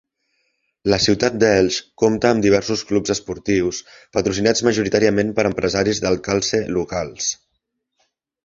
La 0.91 0.97
ciutat 1.01 1.35
d'Elx 1.43 1.77
compta 2.03 2.31
amb 2.35 2.45
diversos 2.45 2.83
clubs 2.91 3.13
esportius 3.15 3.83
patrocinats 4.19 4.67
majoritàriament 4.69 5.31
per 5.41 5.47
empresaris 5.51 6.03
del 6.07 6.19
calcer 6.31 6.63
locals. 6.81 7.33